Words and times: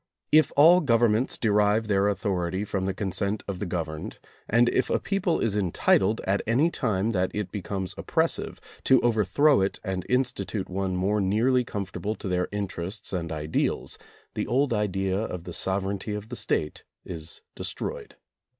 If 0.31 0.51
all 0.57 0.81
gov 0.81 1.01
ernments 1.01 1.39
derive 1.39 1.85
their 1.87 2.07
authority 2.07 2.65
from 2.65 2.85
the 2.87 2.93
consent 2.95 3.43
of 3.47 3.59
the 3.59 3.67
governed, 3.67 4.17
and 4.49 4.67
if 4.67 4.89
a 4.89 4.99
people 4.99 5.39
is 5.39 5.55
entitled, 5.55 6.21
at 6.23 6.41
any 6.47 6.71
time 6.71 7.11
that 7.11 7.29
it 7.35 7.51
becomes 7.51 7.93
oppressive, 7.99 8.59
to 8.85 8.99
overthrow 9.01 9.61
it 9.61 9.79
and 9.83 10.03
institute 10.09 10.69
one 10.71 10.95
more 10.95 11.21
nearly 11.21 11.63
conformable 11.63 12.15
to 12.15 12.27
their 12.27 12.45
in 12.45 12.67
terests 12.67 13.13
and 13.13 13.31
ideals, 13.31 13.99
the 14.33 14.47
old 14.47 14.73
idea 14.73 15.19
of 15.19 15.43
the 15.43 15.53
sovereignty 15.53 16.15
of 16.15 16.29
the 16.29 16.35
State 16.35 16.83
is 17.05 17.43
destroyed. 17.53 18.15